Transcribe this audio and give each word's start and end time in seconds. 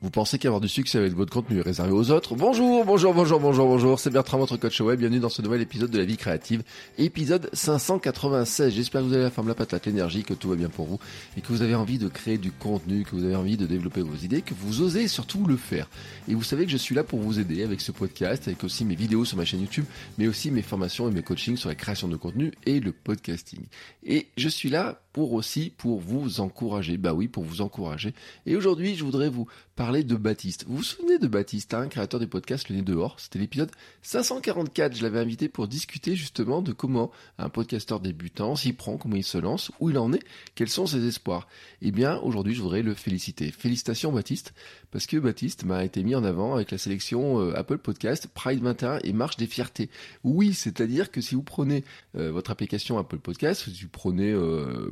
Vous 0.00 0.10
pensez 0.10 0.38
qu'avoir 0.38 0.60
du 0.60 0.68
succès 0.68 0.96
avec 0.96 1.14
votre 1.14 1.32
contenu 1.32 1.58
est 1.58 1.62
réservé 1.62 1.90
aux 1.90 2.12
autres? 2.12 2.36
Bonjour, 2.36 2.84
bonjour, 2.84 3.12
bonjour, 3.12 3.40
bonjour, 3.40 3.66
bonjour, 3.66 3.98
c'est 3.98 4.10
Bertrand, 4.10 4.38
votre 4.38 4.56
coach 4.56 4.80
web, 4.80 5.00
bienvenue 5.00 5.18
dans 5.18 5.28
ce 5.28 5.42
nouvel 5.42 5.60
épisode 5.60 5.90
de 5.90 5.98
la 5.98 6.04
vie 6.04 6.16
créative, 6.16 6.62
épisode 6.98 7.50
596. 7.52 8.72
J'espère 8.72 9.00
que 9.00 9.06
vous 9.08 9.12
avez 9.14 9.24
la 9.24 9.32
forme, 9.32 9.48
la 9.48 9.56
patate, 9.56 9.86
l'énergie, 9.86 10.22
que 10.22 10.34
tout 10.34 10.50
va 10.50 10.54
bien 10.54 10.68
pour 10.68 10.86
vous 10.86 11.00
et 11.36 11.40
que 11.40 11.48
vous 11.48 11.62
avez 11.62 11.74
envie 11.74 11.98
de 11.98 12.06
créer 12.06 12.38
du 12.38 12.52
contenu, 12.52 13.02
que 13.02 13.10
vous 13.10 13.24
avez 13.24 13.34
envie 13.34 13.56
de 13.56 13.66
développer 13.66 14.02
vos 14.02 14.14
idées, 14.14 14.40
que 14.40 14.54
vous 14.54 14.82
osez 14.82 15.08
surtout 15.08 15.44
le 15.44 15.56
faire. 15.56 15.90
Et 16.28 16.34
vous 16.36 16.44
savez 16.44 16.64
que 16.64 16.70
je 16.70 16.76
suis 16.76 16.94
là 16.94 17.02
pour 17.02 17.18
vous 17.18 17.40
aider 17.40 17.64
avec 17.64 17.80
ce 17.80 17.90
podcast, 17.90 18.46
avec 18.46 18.62
aussi 18.62 18.84
mes 18.84 18.94
vidéos 18.94 19.24
sur 19.24 19.36
ma 19.36 19.44
chaîne 19.44 19.62
YouTube, 19.62 19.86
mais 20.16 20.28
aussi 20.28 20.52
mes 20.52 20.62
formations 20.62 21.08
et 21.08 21.12
mes 21.12 21.22
coachings 21.22 21.56
sur 21.56 21.70
la 21.70 21.74
création 21.74 22.06
de 22.06 22.14
contenu 22.14 22.52
et 22.66 22.78
le 22.78 22.92
podcasting. 22.92 23.64
Et 24.04 24.28
je 24.36 24.48
suis 24.48 24.70
là 24.70 25.00
aussi 25.26 25.72
pour 25.76 26.00
vous 26.00 26.40
encourager. 26.40 26.96
Bah 26.96 27.14
oui, 27.14 27.28
pour 27.28 27.44
vous 27.44 27.60
encourager. 27.60 28.14
Et 28.46 28.56
aujourd'hui, 28.56 28.94
je 28.94 29.04
voudrais 29.04 29.28
vous 29.28 29.46
parler 29.76 30.02
de 30.02 30.16
Baptiste. 30.16 30.64
Vous 30.66 30.78
vous 30.78 30.82
souvenez 30.82 31.18
de 31.18 31.28
Baptiste, 31.28 31.74
hein, 31.74 31.88
créateur 31.88 32.18
du 32.18 32.26
podcast 32.26 32.68
Le 32.68 32.76
Nez 32.76 32.82
dehors? 32.82 33.20
C'était 33.20 33.38
l'épisode 33.38 33.70
544. 34.02 34.96
Je 34.96 35.02
l'avais 35.02 35.20
invité 35.20 35.48
pour 35.48 35.68
discuter 35.68 36.16
justement 36.16 36.62
de 36.62 36.72
comment 36.72 37.10
un 37.38 37.48
podcasteur 37.48 38.00
débutant 38.00 38.56
s'y 38.56 38.72
prend, 38.72 38.96
comment 38.96 39.16
il 39.16 39.24
se 39.24 39.38
lance, 39.38 39.70
où 39.80 39.90
il 39.90 39.98
en 39.98 40.12
est, 40.12 40.22
quels 40.54 40.68
sont 40.68 40.86
ses 40.86 41.06
espoirs. 41.06 41.48
Eh 41.82 41.90
bien, 41.90 42.18
aujourd'hui, 42.18 42.54
je 42.54 42.62
voudrais 42.62 42.82
le 42.82 42.94
féliciter. 42.94 43.50
Félicitations 43.50 44.12
Baptiste, 44.12 44.52
parce 44.90 45.06
que 45.06 45.16
Baptiste 45.16 45.64
m'a 45.64 45.84
été 45.84 46.02
mis 46.02 46.14
en 46.14 46.24
avant 46.24 46.54
avec 46.54 46.70
la 46.70 46.78
sélection 46.78 47.40
euh, 47.40 47.56
Apple 47.56 47.78
Podcast, 47.78 48.28
Pride 48.32 48.62
21 48.62 48.98
et 49.04 49.12
Marche 49.12 49.36
des 49.36 49.46
Fiertés. 49.46 49.90
Oui, 50.24 50.54
c'est-à-dire 50.54 51.10
que 51.10 51.20
si 51.20 51.34
vous 51.34 51.42
prenez 51.42 51.84
euh, 52.16 52.30
votre 52.30 52.50
application 52.50 52.98
Apple 52.98 53.18
Podcast, 53.18 53.68
si 53.72 53.82
vous 53.82 53.88
prenez 53.90 54.30
euh, 54.30 54.90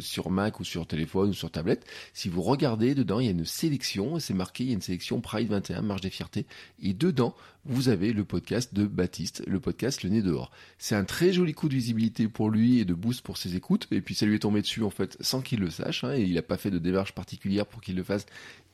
sur 0.00 0.30
Mac 0.30 0.60
ou 0.60 0.64
sur 0.64 0.86
téléphone 0.86 1.30
ou 1.30 1.34
sur 1.34 1.50
tablette, 1.50 1.86
si 2.12 2.28
vous 2.28 2.42
regardez 2.42 2.94
dedans, 2.94 3.20
il 3.20 3.26
y 3.26 3.28
a 3.28 3.32
une 3.32 3.44
sélection, 3.44 4.18
c'est 4.18 4.34
marqué, 4.34 4.64
il 4.64 4.68
y 4.68 4.72
a 4.72 4.74
une 4.74 4.82
sélection 4.82 5.20
Pride 5.20 5.48
21, 5.48 5.82
Marche 5.82 6.00
des 6.00 6.10
Fiertés, 6.10 6.46
et 6.82 6.94
dedans, 6.94 7.34
vous 7.64 7.88
avez 7.88 8.12
le 8.12 8.24
podcast 8.24 8.72
de 8.74 8.86
Baptiste, 8.86 9.42
le 9.46 9.60
podcast 9.60 10.02
Le 10.02 10.10
Nez 10.10 10.22
dehors. 10.22 10.50
C'est 10.78 10.94
un 10.94 11.04
très 11.04 11.32
joli 11.32 11.52
coup 11.52 11.68
de 11.68 11.74
visibilité 11.74 12.28
pour 12.28 12.50
lui 12.50 12.78
et 12.78 12.84
de 12.84 12.94
boost 12.94 13.20
pour 13.22 13.36
ses 13.36 13.56
écoutes, 13.56 13.86
et 13.90 14.00
puis 14.00 14.14
ça 14.14 14.26
lui 14.26 14.36
est 14.36 14.40
tombé 14.40 14.62
dessus 14.62 14.82
en 14.82 14.90
fait 14.90 15.16
sans 15.20 15.42
qu'il 15.42 15.60
le 15.60 15.70
sache, 15.70 16.04
hein, 16.04 16.14
et 16.14 16.22
il 16.22 16.34
n'a 16.34 16.42
pas 16.42 16.56
fait 16.56 16.70
de 16.70 16.78
démarche 16.78 17.12
particulière 17.12 17.66
pour 17.66 17.80
qu'il 17.80 17.96
le 17.96 18.02
fasse. 18.02 18.26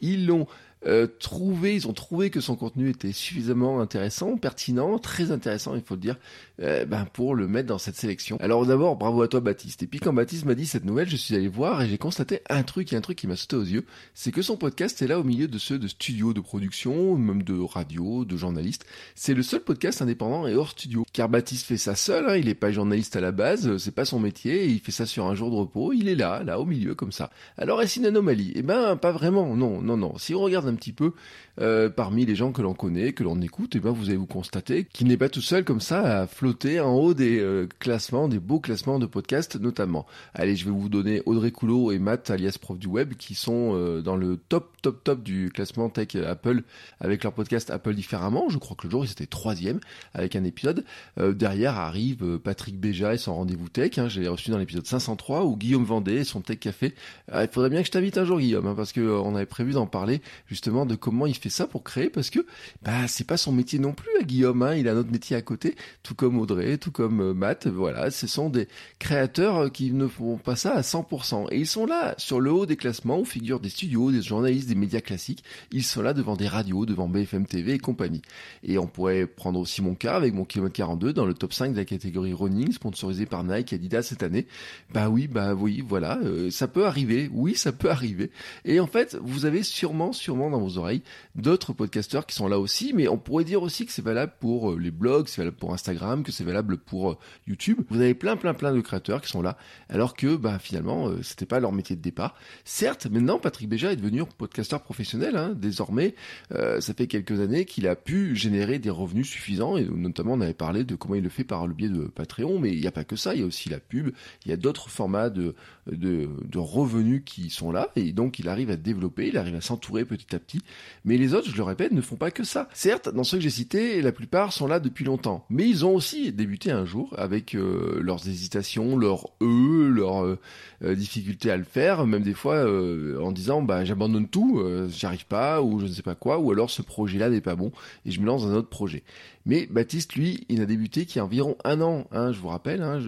Ils 0.05 0.27
l'ont 0.27 0.47
euh, 0.87 1.07
trouvé, 1.07 1.75
ils 1.75 1.89
ont 1.89 1.95
trouvé 1.95 2.29
que 2.29 2.41
son 2.41 2.57
contenu 2.57 2.91
était 2.91 3.13
suffisamment 3.13 3.81
intéressant, 3.81 4.37
pertinent, 4.37 4.99
très 4.99 5.31
intéressant, 5.31 5.75
il 5.75 5.81
faut 5.81 5.95
le 5.95 6.01
dire, 6.01 6.17
euh, 6.61 6.85
ben 6.85 7.07
pour 7.11 7.35
le 7.35 7.49
mettre 7.49 7.69
dans 7.69 7.79
cette 7.79 7.97
sélection. 7.97 8.37
Alors 8.41 8.67
d'abord, 8.67 8.97
bravo 8.97 9.23
à 9.23 9.29
toi 9.29 9.41
Baptiste. 9.41 9.83
Et 9.83 9.87
puis 9.87 9.99
quand 9.99 10.13
Baptiste 10.13 10.45
m'a 10.45 10.55
dit 10.55 10.67
cette 10.67 10.85
nouvelle, 10.85 11.09
je 11.09 11.17
suis 11.17 11.35
allé 11.35 11.49
voir 11.49 11.81
et 11.81 11.89
j'ai 11.89 11.97
constaté 11.97 12.41
un 12.51 12.63
truc, 12.63 12.93
et 12.93 12.97
un 12.97 13.01
truc 13.01 13.17
qui 13.17 13.27
m'a 13.27 13.37
sauté 13.37 13.57
aux 13.57 13.65
yeux, 13.65 13.87
c'est 14.13 14.31
que 14.31 14.43
son 14.43 14.59
podcast 14.59 15.01
est 15.01 15.07
là 15.07 15.19
au 15.19 15.25
milieu 15.25 15.49
de 15.49 15.59
ceux 15.59 15.79
de 15.79 15.89
studios 15.89 16.35
de 16.35 16.41
production, 16.41 17.17
même 17.17 17.43
de 17.43 17.59
radio, 17.59 18.27
de 18.27 18.37
journalistes. 18.37 18.85
C'est 19.15 19.35
le 19.35 19.43
seul 19.43 19.61
podcast 19.61 20.03
indépendant 20.03 20.47
et 20.47 20.55
hors 20.55 20.71
studio. 20.71 21.07
Car 21.15 21.31
Baptiste 21.31 21.67
fait 21.67 21.79
ça 21.79 21.95
seul, 21.95 22.29
hein, 22.29 22.37
il 22.37 22.49
est 22.49 22.55
pas 22.55 22.73
journaliste 22.73 23.17
à 23.17 23.23
la 23.23 23.33
base, 23.33 23.79
c'est 23.79 23.95
pas 23.95 24.05
son 24.05 24.21
métier, 24.21 24.67
il 24.67 24.81
fait 24.81 24.93
ça 24.93 25.07
sur 25.07 25.25
un 25.27 25.35
jour 25.35 25.51
de 25.51 25.57
repos, 25.57 25.95
il 25.95 26.09
est 26.09 26.15
là, 26.15 26.43
là 26.43 26.61
au 26.61 26.67
milieu 26.67 26.95
comme 26.95 27.13
ça. 27.13 27.31
Alors 27.57 27.81
est-ce 27.81 27.99
une 27.99 28.07
anomalie? 28.07 28.53
Eh 28.55 28.63
ben 28.63 28.97
pas 28.97 29.13
vraiment, 29.13 29.57
non, 29.57 29.81
non, 29.81 29.94
non. 29.97 30.19
Si 30.19 30.35
on 30.35 30.41
regarde 30.41 30.69
un 30.69 30.75
petit 30.75 30.93
peu 30.93 31.13
euh, 31.61 31.89
parmi 31.89 32.27
les 32.27 32.35
gens 32.35 32.51
que 32.51 32.63
l'on 32.63 32.75
connaît, 32.75 33.13
que 33.13 33.23
l'on 33.23 33.41
écoute, 33.41 33.77
et 33.77 33.79
eh 33.79 33.81
ben 33.81 33.93
vous 33.93 34.09
allez 34.09 34.17
vous 34.17 34.27
constater 34.27 34.85
qu'il 34.93 35.07
n'est 35.07 35.17
pas 35.17 35.29
tout 35.29 35.41
seul 35.41 35.65
comme 35.65 35.81
ça 35.81 36.23
à 36.23 36.27
flotter 36.27 36.81
en 36.81 36.95
haut 36.95 37.15
des 37.15 37.39
euh, 37.39 37.69
classements, 37.79 38.27
des 38.27 38.41
beaux 38.41 38.59
classements 38.59 38.99
de 38.99 39.07
podcasts 39.07 39.61
notamment. 39.61 40.05
Allez, 40.35 40.57
je 40.57 40.65
vais 40.65 40.73
vous 40.73 40.89
donner 40.89 41.23
Audrey 41.27 41.53
Coulot 41.53 41.93
et 41.93 42.01
Matt, 42.01 42.29
alias 42.31 42.57
prof 42.61 42.77
du 42.77 42.89
web, 42.89 43.15
qui 43.15 43.37
sont 43.37 43.73
euh, 43.75 44.03
dans 44.03 44.17
le 44.17 44.37
top, 44.37 44.77
top, 44.83 45.05
top 45.05 45.23
du 45.23 45.51
classement 45.55 45.89
tech 45.91 46.17
Apple 46.17 46.65
avec 47.01 47.23
leur 47.23 47.33
podcast 47.33 47.71
Apple 47.71 47.95
différemment. 47.95 48.49
Je 48.49 48.59
crois 48.59 48.77
que 48.77 48.89
le 48.89 48.91
jour 48.91 49.05
ils 49.05 49.13
étaient 49.13 49.27
troisième 49.27 49.79
avec 50.13 50.35
un 50.35 50.43
épisode. 50.45 50.85
derrière 51.17 51.79
arrive 51.79 52.39
Patrick 52.39 52.81
Béja 52.81 53.15
et 53.15 53.19
son 53.19 53.35
rendez-vous 53.35 53.69
tech. 53.69 53.97
Hein, 53.99 54.09
je 54.09 54.21
l'ai 54.21 54.29
reçu 54.29 54.51
dans 54.51 54.59
l'épisode 54.59 54.87
503 54.87 55.45
où 55.45 55.57
Guillaume 55.57 55.85
Vendée 55.85 56.17
et 56.17 56.25
son 56.25 56.41
tech 56.41 56.59
café. 56.59 56.95
il 57.33 57.49
faudrait 57.53 57.71
bien 57.71 57.81
que 57.81 57.87
je 57.87 57.93
t'invite 57.93 58.19
un 58.19 58.25
jour 58.25 58.41
Guillaume, 58.41 58.67
hein, 58.67 58.75
parce 58.77 58.93
que 58.93 59.01
on 59.01 59.37
avait 59.37 59.47
prévu 59.47 59.73
d'en 59.75 59.87
parler 59.87 60.23
justement 60.47 60.87
de 60.87 60.95
comment 60.95 61.27
il 61.27 61.37
fait 61.37 61.51
ça 61.51 61.67
pour 61.67 61.85
créer 61.85 62.09
parce 62.09 62.31
que 62.31 62.47
bah 62.83 63.07
c'est 63.09 63.27
pas 63.27 63.37
son 63.37 63.53
métier 63.53 63.79
non 63.79 63.93
plus 63.93 64.11
à 64.21 64.25
Guillaume 64.25 64.63
hein, 64.63 64.75
il 64.75 64.89
a 64.89 64.95
notre 64.95 65.11
métier 65.11 65.37
à 65.37 65.43
côté 65.43 65.75
tout 66.03 66.15
comme 66.15 66.39
Audrey 66.39 66.79
tout 66.79 66.91
comme 66.91 67.21
euh, 67.21 67.35
Matt 67.35 67.67
voilà. 67.67 68.11
Ce 68.11 68.27
sont 68.27 68.49
des 68.49 68.69
créateurs 68.99 69.65
euh, 69.65 69.69
qui 69.69 69.93
ne 69.93 70.07
font 70.07 70.37
pas 70.37 70.57
ça 70.57 70.75
à 70.75 70.81
100% 70.81 71.49
et 71.51 71.59
ils 71.59 71.67
sont 71.67 71.87
là 71.87 72.15
sur 72.19 72.41
le 72.41 72.53
haut 72.53 72.67
des 72.67 72.77
classements 72.77 73.21
où 73.21 73.25
figurent 73.25 73.61
des 73.61 73.69
studios 73.69 74.11
des 74.11 74.23
journalistes 74.23 74.69
des 74.69 74.75
médias 74.75 75.01
classiques. 75.01 75.45
Ils 75.73 75.85
sont 75.85 76.03
là 76.03 76.15
devant 76.15 76.37
des 76.37 76.49
radios 76.49 76.87
devant 76.87 77.09
BFM 77.09 77.47
TV 77.47 77.75
et 77.75 77.79
compagnie. 77.79 78.23
Et 78.63 78.79
on 78.79 78.87
pourrait 78.87 79.27
prendre 79.27 79.61
aussi 79.61 79.83
mon 79.83 79.95
cas 79.95 80.15
avec 80.15 80.33
mon 80.33 80.45
kilomètre 80.45 80.75
42 80.75 81.13
dans 81.13 81.27
le 81.27 81.35
top 81.35 81.53
5 81.53 81.73
de 81.73 81.77
la 81.77 81.85
catégorie 81.85 82.33
running 82.33 82.73
sponsorisé 82.73 83.27
par 83.27 83.45
Nike 83.45 83.73
et 83.73 83.77
Adidas 83.77 84.03
cette 84.03 84.23
année. 84.23 84.47
Bah 84.93 85.09
oui 85.09 85.27
bah 85.27 85.55
oui 85.55 85.85
voilà 85.87 86.19
euh, 86.25 86.51
ça 86.51 86.69
peut 86.69 86.87
arriver. 86.87 87.29
Oui 87.33 87.55
ça 87.55 87.73
peut 87.73 87.91
arriver. 87.91 88.31
Et 88.65 88.81
en 88.81 88.87
fait 88.87 89.17
vous 89.21 89.47
avez 89.47 89.63
sûrement 89.65 90.13
sûrement 90.13 90.51
dans 90.51 90.61
vos 90.61 90.79
oreilles 90.79 91.03
d'autres 91.35 91.73
podcasteurs 91.73 92.27
qui 92.27 92.35
sont 92.35 92.49
là 92.49 92.59
aussi, 92.59 92.93
mais 92.95 93.09
on 93.09 93.19
pourrait 93.19 93.45
dire 93.45 93.63
aussi 93.63 93.87
que 93.87 93.93
c'est 93.93 94.03
valable 94.03 94.33
pour 94.39 94.73
euh, 94.73 94.79
les 94.79 94.91
blogs, 94.91 95.27
c'est 95.29 95.41
valable 95.41 95.57
pour 95.57 95.73
Instagram, 95.73 96.23
que 96.23 96.31
c'est 96.31 96.45
valable 96.45 96.79
pour 96.79 97.11
euh, 97.11 97.19
YouTube. 97.47 97.81
Vous 97.91 98.01
avez 98.01 98.15
plein 98.15 98.37
plein 98.37 98.55
plein 98.55 98.73
de 98.73 98.81
créateurs 98.81 99.21
qui 99.21 99.31
sont 99.31 99.43
là, 99.43 99.57
alors 99.89 100.15
que 100.15 100.37
bah, 100.37 100.59
finalement 100.59 101.09
euh, 101.09 101.23
c'était 101.23 101.47
pas 101.47 101.61
leur 101.61 101.73
métier 101.73 101.97
de 101.97 102.03
départ. 102.03 102.37
Certes, 102.65 103.07
maintenant 103.07 103.39
Patrick 103.39 103.69
Béja 103.69 103.93
est 103.93 103.97
devenu 103.97 104.23
podcasteur 104.39 104.83
professionnel. 104.83 105.37
Hein, 105.37 105.55
désormais, 105.57 106.15
ça 106.51 106.95
fait 106.95 107.07
quelques 107.07 107.41
années 107.41 107.65
qu'il 107.65 107.89
a 107.89 107.97
pu 107.97 108.37
générer 108.37 108.79
des 108.79 108.91
revenus 108.91 109.29
suffisants, 109.29 109.77
et 109.77 109.85
notamment 109.85 110.35
on 110.35 110.41
avait 110.41 110.55
parlé 110.55 110.85
de 110.85 110.95
comment 110.95 111.15
il 111.15 111.23
le 111.23 111.29
fait 111.29 111.45
par 111.45 111.67
le 111.67 111.75
biais 111.75 111.89
de 111.89 112.03
Patreon, 112.03 112.59
mais 112.59 112.73
il 112.73 112.81
n'y 112.81 112.87
a 112.87 112.93
pas 112.93 113.05
que 113.05 113.17
ça, 113.17 113.35
il 113.35 113.41
y 113.41 113.43
a 113.43 113.47
aussi 113.47 113.69
la 113.69 113.81
pub, 113.81 114.11
il 114.45 114.51
y 114.51 114.53
a 114.53 114.57
d'autres 114.57 114.89
formats 114.89 115.31
de, 115.31 115.55
de, 115.91 116.29
de 116.45 116.59
revenus 116.59 117.23
qui 117.25 117.51
sont 117.51 117.73
là, 117.73 117.91
et 117.97 118.13
donc 118.13 118.39
il 118.39 118.49
arrive 118.49 118.71
à 118.71 118.77
développer, 118.77 119.29
il 119.29 119.39
arrive 119.39 119.54
à 119.55 119.61
s'entourer 119.61 120.05
petit 120.05 120.35
à 120.35 120.39
petit. 120.39 120.61
Mais 121.05 121.17
les 121.17 121.35
autres, 121.35 121.49
je 121.51 121.57
le 121.57 121.63
répète, 121.63 121.93
ne 121.93 122.01
font 122.01 122.17
pas 122.17 122.31
que 122.31 122.45
ça. 122.45 122.69
Certes, 122.75 123.09
dans 123.09 123.25
ceux 123.25 123.39
que 123.39 123.43
j'ai 123.43 123.51
cités, 123.51 124.03
la 124.03 124.13
plupart 124.13 124.53
sont 124.53 124.67
là 124.67 124.81
depuis 124.81 125.05
longtemps. 125.05 125.45
Mais 125.51 125.69
ils 125.69 125.85
ont 125.85 125.95
aussi 125.95 126.33
débuté 126.33 126.71
un 126.71 126.85
jour 126.85 127.15
avec 127.17 127.55
euh, 127.55 127.99
leurs 128.01 128.29
hésitations, 128.29 128.97
leurs 128.97 129.29
E, 129.41 129.89
leurs 129.89 130.25
euh, 130.25 130.39
euh, 130.83 130.95
difficultés 130.95 131.51
à 131.51 131.57
le 131.57 131.65
faire, 131.65 132.07
même 132.07 132.23
des 132.23 132.35
fois 132.35 132.65
en 132.65 133.33
disant 133.33 133.63
bah 133.63 133.85
j'abandonne 133.85 134.29
tout, 134.29 134.63
j'y 134.89 135.07
arrive 135.07 135.27
pas, 135.27 135.63
ou 135.63 135.81
je 135.81 135.87
ne 135.87 135.91
sais 135.91 136.03
pas 136.03 136.15
quoi, 136.15 136.39
ou 136.39 136.51
alors 136.51 136.71
ce 136.71 136.83
projet-là 136.83 137.31
n'est 137.31 137.41
pas 137.41 137.57
bon, 137.57 137.73
et 138.05 138.11
je 138.11 138.21
me 138.21 138.27
lance 138.27 138.43
dans 138.43 138.53
un 138.53 138.57
autre 138.57 138.69
projet. 138.69 139.03
Mais 139.47 139.67
Baptiste, 139.67 140.15
lui, 140.15 140.47
il 140.49 140.59
n'a 140.59 140.67
débuté 140.67 141.05
qu'il 141.05 141.17
y 141.17 141.21
a 141.21 141.25
environ 141.25 141.57
un 141.65 141.81
an, 141.81 142.07
hein, 142.13 142.33
je 142.33 142.41
vous 142.41 142.49
rappelle, 142.49 142.83
hein, 142.83 142.99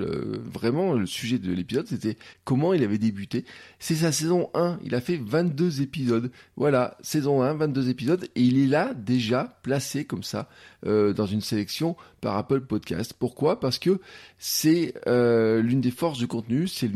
vraiment 0.52 0.92
le 0.92 1.06
sujet 1.06 1.38
de 1.38 1.52
l'épisode, 1.52 1.86
c'était 1.86 2.16
comment 2.44 2.74
il 2.74 2.84
avait 2.84 2.98
débuté. 2.98 3.44
C'est 3.78 3.94
sa 3.94 4.12
saison 4.12 4.50
1, 4.54 4.80
il 4.84 4.94
a 4.94 5.00
fait 5.00 5.16
22 5.16 5.80
épisodes. 5.80 6.30
Voilà, 6.56 6.98
saison 7.00 7.42
1, 7.42 7.54
22 7.54 7.88
épisodes, 7.88 8.24
et 8.34 8.42
il 8.42 8.58
est 8.58 8.66
là 8.66 8.92
déjà 8.94 9.58
placé 9.62 10.04
comme 10.04 10.22
ça 10.22 10.48
euh, 10.86 11.12
dans 11.12 11.26
une 11.26 11.40
sélection 11.40 11.96
par 12.20 12.36
Apple 12.36 12.60
Podcast. 12.60 13.14
Pourquoi? 13.18 13.58
Parce 13.60 13.78
que 13.78 14.00
c'est 14.38 14.94
euh, 15.06 15.62
l'une 15.62 15.80
des 15.80 15.90
forces 15.90 16.18
du 16.18 16.26
contenu, 16.26 16.68
c'est 16.68 16.90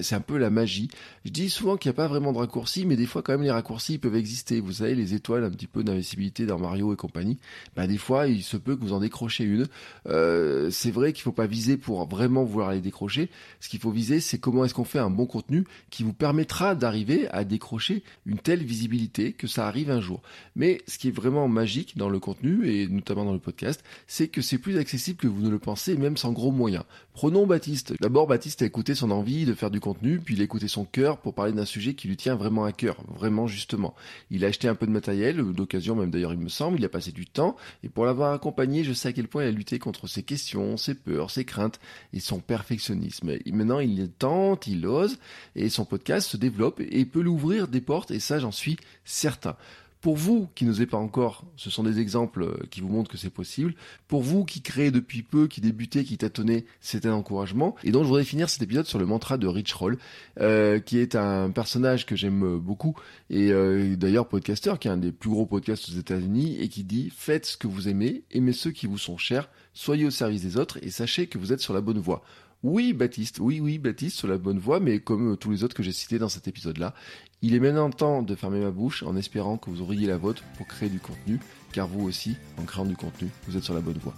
c'est 0.00 0.14
un 0.14 0.20
peu 0.20 0.38
la 0.38 0.50
magie. 0.50 0.88
Je 1.24 1.30
dis 1.30 1.50
souvent 1.50 1.76
qu'il 1.76 1.90
n'y 1.90 1.94
a 1.94 1.96
pas 1.96 2.08
vraiment 2.08 2.32
de 2.32 2.38
raccourcis, 2.38 2.86
mais 2.86 2.96
des 2.96 3.06
fois 3.06 3.22
quand 3.22 3.32
même 3.32 3.42
les 3.42 3.50
raccourcis 3.50 3.98
peuvent 3.98 4.16
exister. 4.16 4.60
Vous 4.60 4.72
savez, 4.72 4.94
les 4.94 5.14
étoiles 5.14 5.44
un 5.44 5.50
petit 5.50 5.66
peu 5.66 5.84
d'invisibilité 5.84 6.46
dans 6.46 6.58
Mario 6.58 6.92
et 6.92 6.96
compagnie, 6.96 7.38
bah 7.76 7.86
des 7.86 7.98
fois 7.98 8.26
ils 8.26 8.42
se 8.54 8.58
peut 8.58 8.76
que 8.76 8.80
vous 8.80 8.92
en 8.92 9.00
décrochez 9.00 9.44
une. 9.44 9.66
Euh, 10.06 10.70
c'est 10.70 10.90
vrai 10.90 11.12
qu'il 11.12 11.22
faut 11.22 11.32
pas 11.32 11.46
viser 11.46 11.76
pour 11.76 12.06
vraiment 12.06 12.44
vouloir 12.44 12.72
les 12.72 12.80
décrocher. 12.80 13.30
Ce 13.60 13.68
qu'il 13.68 13.80
faut 13.80 13.90
viser, 13.90 14.20
c'est 14.20 14.38
comment 14.38 14.64
est-ce 14.64 14.74
qu'on 14.74 14.84
fait 14.84 14.98
un 14.98 15.10
bon 15.10 15.26
contenu 15.26 15.64
qui 15.90 16.02
vous 16.02 16.12
permettra 16.12 16.74
d'arriver 16.74 17.28
à 17.30 17.44
décrocher 17.44 18.02
une 18.26 18.38
telle 18.38 18.62
visibilité 18.62 19.32
que 19.32 19.46
ça 19.46 19.66
arrive 19.66 19.90
un 19.90 20.00
jour. 20.00 20.22
Mais 20.54 20.82
ce 20.86 20.98
qui 20.98 21.08
est 21.08 21.16
vraiment 21.16 21.48
magique 21.48 21.96
dans 21.96 22.08
le 22.08 22.20
contenu 22.20 22.68
et 22.68 22.86
notamment 22.86 23.24
dans 23.24 23.32
le 23.32 23.38
podcast, 23.38 23.82
c'est 24.06 24.28
que 24.28 24.40
c'est 24.40 24.58
plus 24.58 24.78
accessible 24.78 25.18
que 25.18 25.26
vous 25.26 25.42
ne 25.42 25.50
le 25.50 25.58
pensez, 25.58 25.96
même 25.96 26.16
sans 26.16 26.32
gros 26.32 26.52
moyens. 26.52 26.84
Prenons 27.12 27.46
Baptiste. 27.46 27.94
D'abord, 28.00 28.26
Baptiste 28.26 28.62
a 28.62 28.66
écouté 28.66 28.94
son 28.94 29.10
envie 29.10 29.44
de 29.44 29.54
faire 29.54 29.70
du 29.70 29.80
contenu, 29.80 30.18
puis 30.18 30.34
il 30.34 30.40
a 30.40 30.44
écouté 30.44 30.68
son 30.68 30.84
cœur 30.84 31.18
pour 31.18 31.34
parler 31.34 31.52
d'un 31.52 31.64
sujet 31.64 31.94
qui 31.94 32.08
lui 32.08 32.16
tient 32.16 32.34
vraiment 32.34 32.64
à 32.64 32.72
cœur, 32.72 32.96
vraiment 33.08 33.46
justement. 33.46 33.94
Il 34.30 34.44
a 34.44 34.48
acheté 34.48 34.68
un 34.68 34.74
peu 34.74 34.86
de 34.86 34.92
matériel, 34.92 35.36
d'occasion 35.52 35.94
même 35.96 36.10
d'ailleurs 36.10 36.32
il 36.32 36.40
me 36.40 36.48
semble, 36.48 36.78
il 36.78 36.84
a 36.84 36.88
passé 36.88 37.12
du 37.12 37.26
temps, 37.26 37.56
et 37.82 37.88
pour 37.88 38.04
l'avoir 38.04 38.32
je 38.82 38.92
sais 38.92 39.08
à 39.08 39.12
quel 39.12 39.28
point 39.28 39.44
il 39.44 39.48
a 39.48 39.50
lutté 39.50 39.78
contre 39.78 40.06
ses 40.06 40.22
questions, 40.22 40.76
ses 40.76 40.94
peurs, 40.94 41.30
ses 41.30 41.44
craintes 41.44 41.80
et 42.12 42.20
son 42.20 42.40
perfectionnisme. 42.40 43.32
Maintenant 43.52 43.80
il 43.80 44.10
tente, 44.10 44.66
il 44.66 44.86
ose, 44.86 45.18
et 45.54 45.68
son 45.68 45.84
podcast 45.84 46.28
se 46.28 46.36
développe 46.36 46.80
et 46.80 47.04
peut 47.04 47.22
l'ouvrir 47.22 47.68
des 47.68 47.80
portes, 47.80 48.10
et 48.10 48.20
ça 48.20 48.38
j'en 48.38 48.52
suis 48.52 48.76
certain. 49.04 49.56
Pour 50.04 50.16
vous 50.16 50.50
qui 50.54 50.66
n'osez 50.66 50.84
pas 50.84 50.98
encore, 50.98 51.46
ce 51.56 51.70
sont 51.70 51.82
des 51.82 51.98
exemples 51.98 52.42
euh, 52.42 52.58
qui 52.70 52.82
vous 52.82 52.90
montrent 52.90 53.10
que 53.10 53.16
c'est 53.16 53.30
possible. 53.30 53.74
Pour 54.06 54.20
vous 54.20 54.44
qui 54.44 54.60
créez 54.60 54.90
depuis 54.90 55.22
peu, 55.22 55.46
qui 55.46 55.62
débutez, 55.62 56.04
qui 56.04 56.18
tâtonnez, 56.18 56.66
c'est 56.82 57.06
un 57.06 57.14
encouragement. 57.14 57.74
Et 57.84 57.90
donc 57.90 58.02
je 58.02 58.08
voudrais 58.08 58.24
finir 58.24 58.50
cet 58.50 58.60
épisode 58.60 58.84
sur 58.84 58.98
le 58.98 59.06
mantra 59.06 59.38
de 59.38 59.46
Rich 59.46 59.72
Roll, 59.72 59.96
euh, 60.40 60.78
qui 60.78 60.98
est 60.98 61.14
un 61.14 61.50
personnage 61.50 62.04
que 62.04 62.16
j'aime 62.16 62.58
beaucoup 62.58 62.94
et 63.30 63.50
euh, 63.50 63.96
d'ailleurs 63.96 64.28
podcaster, 64.28 64.74
qui 64.78 64.88
est 64.88 64.90
un 64.90 64.98
des 64.98 65.10
plus 65.10 65.30
gros 65.30 65.46
podcasts 65.46 65.88
aux 65.88 65.98
États-Unis 65.98 66.58
et 66.60 66.68
qui 66.68 66.84
dit 66.84 67.08
faites 67.08 67.46
ce 67.46 67.56
que 67.56 67.66
vous 67.66 67.88
aimez, 67.88 68.24
aimez 68.30 68.52
ceux 68.52 68.72
qui 68.72 68.86
vous 68.86 68.98
sont 68.98 69.16
chers, 69.16 69.48
soyez 69.72 70.04
au 70.04 70.10
service 70.10 70.42
des 70.42 70.58
autres 70.58 70.76
et 70.82 70.90
sachez 70.90 71.28
que 71.28 71.38
vous 71.38 71.50
êtes 71.50 71.60
sur 71.60 71.72
la 71.72 71.80
bonne 71.80 71.98
voie. 71.98 72.22
Oui, 72.64 72.94
Baptiste, 72.94 73.40
oui, 73.40 73.60
oui, 73.60 73.76
Baptiste, 73.76 74.16
sur 74.16 74.26
la 74.26 74.38
bonne 74.38 74.58
voie, 74.58 74.80
mais 74.80 74.98
comme 74.98 75.36
tous 75.36 75.50
les 75.50 75.64
autres 75.64 75.76
que 75.76 75.82
j'ai 75.82 75.92
cités 75.92 76.18
dans 76.18 76.30
cet 76.30 76.48
épisode-là, 76.48 76.94
il 77.42 77.54
est 77.54 77.60
maintenant 77.60 77.90
temps 77.90 78.22
de 78.22 78.34
fermer 78.34 78.58
ma 78.58 78.70
bouche 78.70 79.02
en 79.02 79.16
espérant 79.16 79.58
que 79.58 79.68
vous 79.68 79.82
auriez 79.82 80.06
la 80.06 80.16
vôtre 80.16 80.42
pour 80.56 80.66
créer 80.66 80.88
du 80.88 80.98
contenu, 80.98 81.38
car 81.72 81.86
vous 81.86 82.06
aussi, 82.06 82.36
en 82.56 82.64
créant 82.64 82.86
du 82.86 82.96
contenu, 82.96 83.28
vous 83.46 83.58
êtes 83.58 83.64
sur 83.64 83.74
la 83.74 83.82
bonne 83.82 83.98
voie. 83.98 84.14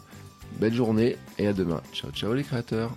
Belle 0.61 0.75
journée 0.75 1.17
et 1.39 1.49
à 1.49 1.53
demain. 1.53 1.83
Ciao, 1.93 2.13
ciao 2.13 2.35
les 2.35 2.45
créateurs. 2.45 2.97